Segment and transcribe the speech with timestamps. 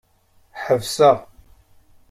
[0.63, 1.17] Ḥebseɣ.